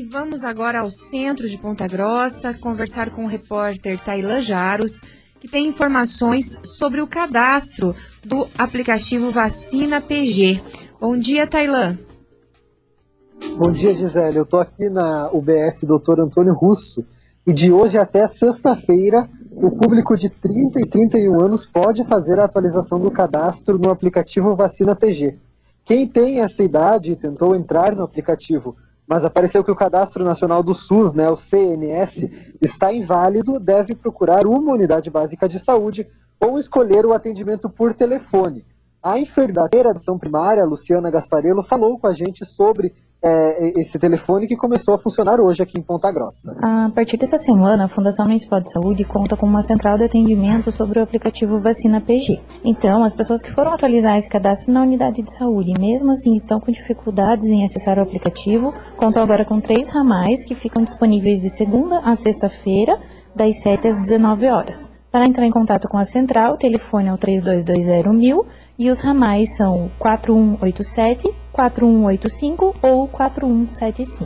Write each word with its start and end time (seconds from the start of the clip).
E 0.00 0.02
vamos 0.02 0.44
agora 0.44 0.80
ao 0.80 0.88
centro 0.88 1.46
de 1.46 1.58
Ponta 1.58 1.86
Grossa 1.86 2.54
conversar 2.54 3.10
com 3.10 3.24
o 3.24 3.26
repórter 3.26 4.00
Tailan 4.00 4.40
Jaros, 4.40 5.02
que 5.38 5.46
tem 5.46 5.68
informações 5.68 6.58
sobre 6.64 7.02
o 7.02 7.06
cadastro 7.06 7.94
do 8.24 8.48
aplicativo 8.56 9.30
Vacina 9.30 10.00
PG. 10.00 10.62
Bom 10.98 11.18
dia, 11.18 11.46
Tailan. 11.46 11.98
Bom 13.58 13.70
dia, 13.72 13.92
Gisele. 13.92 14.38
Eu 14.38 14.44
estou 14.44 14.60
aqui 14.60 14.88
na 14.88 15.30
UBS 15.34 15.82
Dr. 15.82 16.18
Antônio 16.18 16.54
Russo 16.54 17.04
e 17.46 17.52
de 17.52 17.70
hoje 17.70 17.98
até 17.98 18.26
sexta-feira 18.26 19.28
o 19.50 19.70
público 19.70 20.16
de 20.16 20.30
30 20.30 20.80
e 20.80 20.86
31 20.86 21.44
anos 21.44 21.66
pode 21.66 22.06
fazer 22.06 22.40
a 22.40 22.46
atualização 22.46 22.98
do 22.98 23.10
cadastro 23.10 23.78
no 23.78 23.90
aplicativo 23.90 24.56
Vacina 24.56 24.96
PG. 24.96 25.36
Quem 25.84 26.08
tem 26.08 26.40
essa 26.40 26.62
idade 26.62 27.12
e 27.12 27.16
tentou 27.16 27.54
entrar 27.54 27.94
no 27.94 28.02
aplicativo 28.02 28.74
mas 29.10 29.24
apareceu 29.24 29.64
que 29.64 29.72
o 29.72 29.74
Cadastro 29.74 30.22
Nacional 30.22 30.62
do 30.62 30.72
SUS, 30.72 31.14
né, 31.14 31.28
o 31.28 31.34
CNS, 31.34 32.30
está 32.62 32.94
inválido, 32.94 33.58
deve 33.58 33.92
procurar 33.92 34.46
uma 34.46 34.72
unidade 34.72 35.10
básica 35.10 35.48
de 35.48 35.58
saúde 35.58 36.06
ou 36.38 36.60
escolher 36.60 37.04
o 37.04 37.12
atendimento 37.12 37.68
por 37.68 37.92
telefone. 37.92 38.64
A 39.02 39.18
enfermeira 39.18 39.88
da 39.88 39.90
atenção 39.90 40.16
primária, 40.16 40.64
Luciana 40.64 41.10
Gasparello, 41.10 41.64
falou 41.64 41.98
com 41.98 42.06
a 42.06 42.12
gente 42.12 42.44
sobre 42.44 42.94
é, 43.22 43.80
esse 43.80 43.98
telefone 43.98 44.46
que 44.46 44.56
começou 44.56 44.94
a 44.94 44.98
funcionar 44.98 45.40
hoje 45.40 45.62
aqui 45.62 45.78
em 45.78 45.82
Ponta 45.82 46.10
Grossa. 46.10 46.56
A 46.62 46.90
partir 46.94 47.16
dessa 47.16 47.36
semana, 47.36 47.84
a 47.84 47.88
Fundação 47.88 48.24
Municipal 48.26 48.60
de 48.60 48.70
Saúde 48.70 49.04
conta 49.04 49.36
com 49.36 49.46
uma 49.46 49.62
central 49.62 49.98
de 49.98 50.04
atendimento 50.04 50.70
sobre 50.70 50.98
o 50.98 51.02
aplicativo 51.02 51.60
Vacina 51.60 52.00
PG. 52.00 52.40
Então, 52.64 53.02
as 53.02 53.14
pessoas 53.14 53.42
que 53.42 53.52
foram 53.52 53.72
atualizar 53.72 54.16
esse 54.16 54.28
cadastro 54.28 54.72
na 54.72 54.82
unidade 54.82 55.22
de 55.22 55.32
saúde, 55.36 55.72
mesmo 55.78 56.10
assim 56.10 56.34
estão 56.34 56.58
com 56.60 56.72
dificuldades 56.72 57.46
em 57.46 57.64
acessar 57.64 57.98
o 57.98 58.02
aplicativo, 58.02 58.72
contam 58.96 59.22
agora 59.22 59.44
com 59.44 59.60
três 59.60 59.90
ramais 59.90 60.44
que 60.44 60.54
ficam 60.54 60.82
disponíveis 60.82 61.40
de 61.40 61.50
segunda 61.50 62.00
a 62.00 62.16
sexta-feira, 62.16 62.98
das 63.34 63.60
7 63.62 63.86
às 63.86 64.00
19 64.00 64.46
horas. 64.48 64.99
Para 65.10 65.26
entrar 65.26 65.44
em 65.44 65.50
contato 65.50 65.88
com 65.88 65.98
a 65.98 66.04
central, 66.04 66.54
o 66.54 66.56
telefone 66.56 67.08
é 67.08 67.12
o 67.12 67.18
3220 67.18 68.16
1000 68.16 68.46
e 68.78 68.88
os 68.90 69.00
ramais 69.00 69.56
são 69.56 69.90
4187, 69.98 71.24
4185 71.52 72.74
ou 72.80 73.08
4175. 73.08 74.24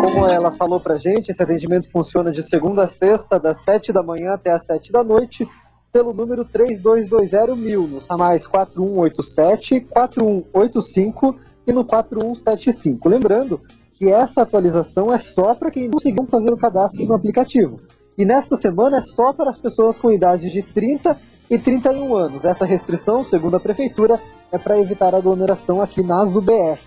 Como 0.00 0.28
ela 0.28 0.52
falou 0.52 0.78
pra 0.78 0.96
gente, 0.96 1.30
esse 1.30 1.42
atendimento 1.42 1.90
funciona 1.90 2.30
de 2.30 2.40
segunda 2.44 2.84
a 2.84 2.86
sexta, 2.86 3.36
das 3.36 3.64
7 3.64 3.92
da 3.92 4.00
manhã 4.00 4.34
até 4.34 4.52
as 4.52 4.64
7 4.64 4.92
da 4.92 5.02
noite, 5.02 5.44
pelo 5.92 6.12
número 6.12 6.44
3220000, 6.44 7.88
nos 7.88 8.06
ramais 8.06 8.46
4187, 8.46 9.80
4185 9.80 11.36
e 11.66 11.72
no 11.72 11.84
4175. 11.84 13.08
Lembrando 13.08 13.60
que 13.98 14.08
essa 14.08 14.42
atualização 14.42 15.12
é 15.12 15.18
só 15.18 15.54
para 15.56 15.72
quem 15.72 15.90
conseguiu 15.90 16.24
fazer 16.26 16.52
o 16.52 16.56
cadastro 16.56 17.04
no 17.04 17.14
aplicativo. 17.14 17.76
E 18.16 18.24
nesta 18.24 18.56
semana 18.56 18.98
é 18.98 19.00
só 19.00 19.32
para 19.32 19.50
as 19.50 19.58
pessoas 19.58 19.98
com 19.98 20.10
idade 20.10 20.50
de 20.50 20.62
30 20.62 21.16
e 21.50 21.58
31 21.58 22.16
anos. 22.16 22.44
Essa 22.44 22.64
restrição, 22.64 23.24
segundo 23.24 23.56
a 23.56 23.60
prefeitura, 23.60 24.20
é 24.52 24.58
para 24.58 24.78
evitar 24.78 25.14
aglomeração 25.14 25.82
aqui 25.82 26.00
nas 26.00 26.34
UBS. 26.36 26.80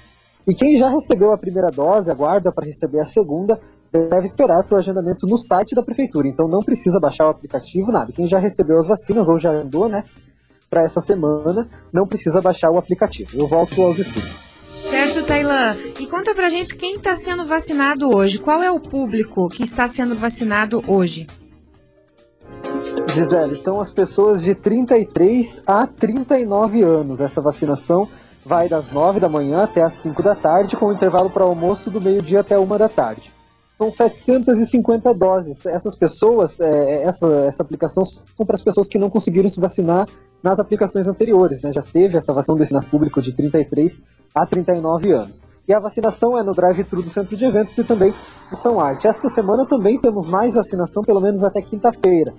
E 0.47 0.55
quem 0.55 0.77
já 0.77 0.89
recebeu 0.89 1.33
a 1.33 1.37
primeira 1.37 1.69
dose, 1.69 2.09
aguarda 2.09 2.51
para 2.51 2.65
receber 2.65 3.01
a 3.01 3.05
segunda, 3.05 3.59
deve 3.91 4.27
esperar 4.27 4.63
para 4.63 4.77
o 4.77 4.79
agendamento 4.79 5.27
no 5.27 5.37
site 5.37 5.75
da 5.75 5.83
prefeitura. 5.83 6.29
Então 6.29 6.47
não 6.47 6.59
precisa 6.59 6.97
baixar 6.97 7.27
o 7.27 7.31
aplicativo, 7.31 7.91
nada. 7.91 8.13
Quem 8.13 8.27
já 8.27 8.39
recebeu 8.39 8.77
as 8.77 8.87
vacinas 8.87 9.27
ou 9.27 9.37
já 9.37 9.51
andou, 9.51 9.89
né, 9.89 10.05
para 10.69 10.83
essa 10.83 11.01
semana, 11.01 11.67
não 11.93 12.07
precisa 12.07 12.41
baixar 12.41 12.71
o 12.71 12.77
aplicativo. 12.77 13.31
Eu 13.37 13.47
volto 13.47 13.81
aos 13.81 13.99
estudos. 13.99 14.50
Tailan. 15.31 15.77
E 15.97 16.05
conta 16.07 16.35
pra 16.35 16.49
gente 16.49 16.75
quem 16.75 16.97
está 16.97 17.15
sendo 17.15 17.45
vacinado 17.45 18.13
hoje. 18.13 18.37
Qual 18.37 18.61
é 18.61 18.69
o 18.69 18.81
público 18.81 19.47
que 19.47 19.63
está 19.63 19.87
sendo 19.87 20.13
vacinado 20.13 20.83
hoje? 20.85 21.25
Gisele, 23.13 23.55
são 23.55 23.79
as 23.79 23.89
pessoas 23.89 24.43
de 24.43 24.53
33 24.53 25.61
a 25.65 25.87
39 25.87 26.83
anos. 26.83 27.21
Essa 27.21 27.39
vacinação 27.39 28.09
vai 28.45 28.67
das 28.67 28.91
9 28.91 29.21
da 29.21 29.29
manhã 29.29 29.63
até 29.63 29.81
as 29.81 29.93
5 30.01 30.21
da 30.21 30.35
tarde, 30.35 30.75
com 30.75 30.91
intervalo 30.91 31.29
para 31.29 31.45
almoço 31.45 31.89
do 31.89 32.01
meio-dia 32.01 32.41
até 32.41 32.59
1 32.59 32.67
da 32.77 32.89
tarde. 32.89 33.31
São 33.77 33.89
750 33.89 35.13
doses. 35.13 35.65
Essas 35.65 35.95
pessoas, 35.95 36.59
é, 36.59 37.03
essa, 37.03 37.27
essa 37.47 37.63
aplicação 37.63 38.03
são 38.03 38.45
para 38.45 38.55
as 38.55 38.61
pessoas 38.61 38.89
que 38.89 38.99
não 38.99 39.09
conseguiram 39.09 39.47
se 39.47 39.61
vacinar 39.61 40.09
nas 40.43 40.59
aplicações 40.59 41.07
anteriores. 41.07 41.61
Né? 41.61 41.71
Já 41.73 41.81
teve 41.81 42.17
essa 42.17 42.33
vacinação 42.33 42.61
ensino 42.61 42.79
público 42.89 43.21
de 43.21 43.35
33 43.35 44.03
a 44.33 44.45
39 44.45 45.13
anos. 45.13 45.43
E 45.67 45.73
a 45.73 45.79
vacinação 45.79 46.37
é 46.37 46.43
no 46.43 46.53
drive-thru 46.53 47.01
do 47.01 47.09
centro 47.09 47.37
de 47.37 47.45
eventos 47.45 47.77
e 47.77 47.83
também 47.83 48.13
em 48.51 48.55
São 48.55 48.79
Arte. 48.79 49.07
Esta 49.07 49.29
semana 49.29 49.65
também 49.65 49.99
temos 49.99 50.27
mais 50.27 50.55
vacinação, 50.55 51.03
pelo 51.03 51.21
menos 51.21 51.43
até 51.43 51.61
quinta-feira. 51.61 52.33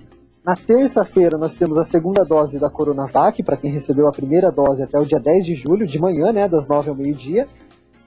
Na 0.45 0.55
terça-feira, 0.55 1.37
nós 1.37 1.53
temos 1.53 1.77
a 1.77 1.85
segunda 1.85 2.25
dose 2.25 2.59
da 2.59 2.69
Coronavac, 2.69 3.41
para 3.43 3.55
quem 3.55 3.71
recebeu 3.71 4.09
a 4.09 4.11
primeira 4.11 4.51
dose 4.51 4.83
até 4.83 4.99
o 4.99 5.05
dia 5.05 5.19
10 5.19 5.45
de 5.45 5.55
julho, 5.55 5.87
de 5.87 5.97
manhã, 5.97 6.33
né, 6.33 6.49
das 6.49 6.67
9 6.67 6.89
ao 6.89 6.95
meio-dia. 6.95 7.47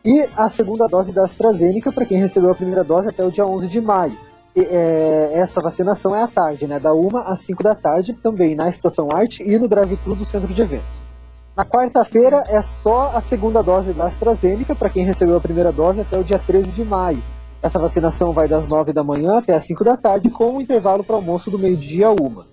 E 0.05 0.21
a 0.37 0.49
segunda 0.51 0.87
dose 0.87 1.13
da 1.13 1.25
AstraZeneca, 1.25 1.91
para 1.91 2.05
quem 2.05 2.19
recebeu 2.19 2.51
a 2.51 2.55
primeira 2.55 2.85
dose 2.85 3.09
até 3.09 3.25
o 3.25 3.31
dia 3.31 3.47
11 3.47 3.69
de 3.69 3.81
maio. 3.81 4.17
É, 4.59 5.33
essa 5.35 5.61
vacinação 5.61 6.17
é 6.17 6.23
à 6.23 6.29
tarde, 6.29 6.67
né, 6.67 6.81
da 6.81 6.95
1 6.95 7.19
às 7.19 7.41
5 7.41 7.63
da 7.63 7.75
tarde, 7.75 8.15
também 8.15 8.55
na 8.55 8.71
Estação 8.71 9.09
Arte 9.13 9.43
e 9.43 9.59
no 9.59 9.69
drive-thru 9.69 10.15
do 10.15 10.25
centro 10.25 10.53
de 10.55 10.63
eventos. 10.63 11.07
Na 11.55 11.63
quarta-feira 11.63 12.43
é 12.49 12.63
só 12.63 13.13
a 13.15 13.21
segunda 13.21 13.63
dose 13.63 13.93
da 13.93 14.07
AstraZeneca, 14.07 14.75
para 14.75 14.89
quem 14.89 15.05
recebeu 15.05 15.37
a 15.37 15.41
primeira 15.41 15.71
dose 15.71 16.01
até 16.01 16.19
o 16.19 16.25
dia 16.25 16.39
13 16.39 16.71
de 16.73 16.85
maio. 16.85 17.23
Essa 17.63 17.79
vacinação 17.79 18.33
vai 18.33 18.49
das 18.49 18.67
9 18.67 18.93
da 18.93 19.05
manhã 19.05 19.39
até 19.39 19.55
as 19.55 19.65
5 19.67 19.85
da 19.85 19.97
tarde, 19.97 20.31
com 20.31 20.53
um 20.53 20.61
intervalo 20.61 21.05
para 21.05 21.17
almoço 21.17 21.51
do 21.51 21.59
meio-dia 21.59 22.09
a 22.09 22.13
uma. 22.13 22.47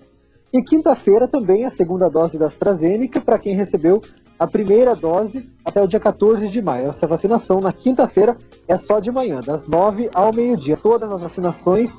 E 0.52 0.62
quinta-feira 0.62 1.26
também 1.26 1.64
a 1.64 1.70
segunda 1.70 2.08
dose 2.08 2.38
da 2.38 2.46
AstraZeneca 2.46 3.20
para 3.20 3.38
quem 3.38 3.56
recebeu 3.56 4.00
a 4.44 4.46
primeira 4.46 4.94
dose 4.94 5.50
até 5.64 5.82
o 5.82 5.88
dia 5.88 5.98
14 5.98 6.50
de 6.50 6.60
maio. 6.60 6.88
Essa 6.88 7.06
vacinação 7.06 7.60
na 7.60 7.72
quinta-feira 7.72 8.36
é 8.68 8.76
só 8.76 9.00
de 9.00 9.10
manhã, 9.10 9.40
das 9.40 9.66
9 9.66 10.10
ao 10.14 10.34
meio-dia. 10.34 10.76
Todas 10.76 11.10
as 11.10 11.22
vacinações 11.22 11.90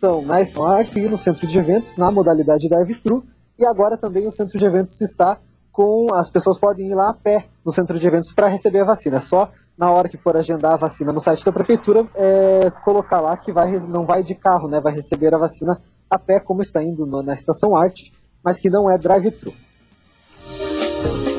são 0.00 0.22
na 0.22 0.40
Smart 0.40 0.98
e 0.98 1.08
no 1.08 1.18
centro 1.18 1.46
de 1.46 1.58
eventos, 1.58 1.98
na 1.98 2.10
modalidade 2.10 2.68
drive-thru. 2.70 3.22
E 3.58 3.66
agora 3.66 3.98
também 3.98 4.26
o 4.26 4.32
centro 4.32 4.58
de 4.58 4.64
eventos 4.64 4.98
está 5.02 5.38
com. 5.70 6.06
As 6.14 6.30
pessoas 6.30 6.58
podem 6.58 6.88
ir 6.88 6.94
lá 6.94 7.10
a 7.10 7.14
pé 7.14 7.48
no 7.64 7.70
centro 7.70 7.98
de 7.98 8.06
eventos 8.06 8.32
para 8.32 8.48
receber 8.48 8.80
a 8.80 8.86
vacina. 8.86 9.18
É 9.18 9.20
só 9.20 9.50
na 9.76 9.90
hora 9.90 10.08
que 10.08 10.16
for 10.16 10.34
agendar 10.38 10.72
a 10.72 10.78
vacina 10.78 11.12
no 11.12 11.20
site 11.20 11.44
da 11.44 11.52
prefeitura, 11.52 12.06
é, 12.14 12.70
colocar 12.82 13.20
lá 13.20 13.36
que 13.36 13.52
vai, 13.52 13.72
não 13.80 14.06
vai 14.06 14.22
de 14.22 14.34
carro, 14.34 14.68
né? 14.68 14.80
Vai 14.80 14.94
receber 14.94 15.34
a 15.34 15.38
vacina 15.38 15.78
a 16.08 16.18
pé, 16.18 16.40
como 16.40 16.62
está 16.62 16.82
indo 16.82 17.04
na 17.22 17.34
Estação 17.34 17.76
Arte, 17.76 18.10
mas 18.42 18.58
que 18.58 18.70
não 18.70 18.90
é 18.90 18.96
drive-thru. 18.96 19.52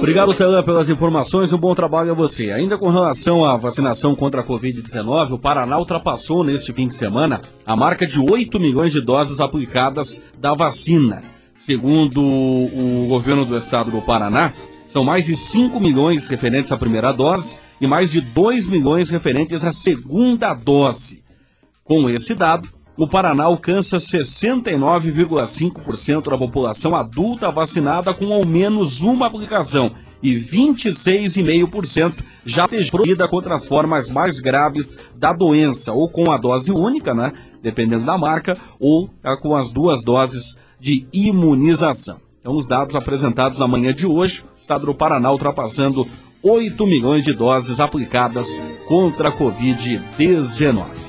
Obrigado, 0.01 0.33
Telan, 0.33 0.63
pelas 0.63 0.89
informações. 0.89 1.53
Um 1.53 1.59
bom 1.59 1.75
trabalho 1.75 2.09
a 2.09 2.15
você. 2.15 2.49
Ainda 2.49 2.75
com 2.75 2.89
relação 2.89 3.45
à 3.45 3.55
vacinação 3.55 4.15
contra 4.15 4.41
a 4.41 4.43
Covid-19, 4.43 5.33
o 5.33 5.37
Paraná 5.37 5.77
ultrapassou 5.77 6.43
neste 6.43 6.73
fim 6.73 6.87
de 6.87 6.95
semana 6.95 7.39
a 7.63 7.75
marca 7.75 8.07
de 8.07 8.19
8 8.19 8.59
milhões 8.59 8.91
de 8.91 8.99
doses 8.99 9.39
aplicadas 9.39 10.19
da 10.39 10.55
vacina. 10.55 11.21
Segundo 11.53 12.19
o 12.19 13.05
governo 13.09 13.45
do 13.45 13.55
estado 13.55 13.91
do 13.91 14.01
Paraná, 14.01 14.51
são 14.87 15.03
mais 15.03 15.27
de 15.27 15.35
5 15.35 15.79
milhões 15.79 16.27
referentes 16.27 16.71
à 16.71 16.77
primeira 16.77 17.11
dose 17.11 17.59
e 17.79 17.85
mais 17.85 18.11
de 18.11 18.21
2 18.21 18.65
milhões 18.65 19.07
referentes 19.11 19.63
à 19.63 19.71
segunda 19.71 20.55
dose. 20.55 21.23
Com 21.83 22.09
esse 22.09 22.33
dado, 22.33 22.67
o 22.97 23.07
Paraná 23.07 23.45
alcança 23.45 23.95
69,5% 23.97 26.29
da 26.29 26.37
população 26.37 26.93
adulta 26.95 27.49
vacinada 27.49 28.13
com 28.13 28.33
ao 28.33 28.45
menos 28.45 29.01
uma 29.01 29.27
aplicação 29.27 29.91
e 30.21 30.35
26,5% 30.35 32.13
já 32.45 32.67
protegida 32.67 33.27
contra 33.27 33.55
as 33.55 33.65
formas 33.65 34.09
mais 34.09 34.39
graves 34.39 34.97
da 35.15 35.33
doença, 35.33 35.93
ou 35.93 36.09
com 36.09 36.31
a 36.31 36.37
dose 36.37 36.71
única, 36.71 37.13
né, 37.13 37.33
dependendo 37.61 38.05
da 38.05 38.17
marca, 38.17 38.57
ou 38.79 39.09
com 39.41 39.55
as 39.55 39.71
duas 39.71 40.03
doses 40.03 40.57
de 40.79 41.07
imunização. 41.11 42.17
Então, 42.39 42.55
os 42.55 42.67
dados 42.67 42.95
apresentados 42.95 43.57
na 43.57 43.67
manhã 43.67 43.93
de 43.93 44.05
hoje, 44.05 44.43
o 44.43 44.59
estado 44.59 44.85
do 44.85 44.95
Paraná 44.95 45.31
ultrapassando 45.31 46.07
8 46.43 46.87
milhões 46.87 47.23
de 47.23 47.33
doses 47.33 47.79
aplicadas 47.79 48.61
contra 48.87 49.29
a 49.29 49.31
Covid-19. 49.31 51.00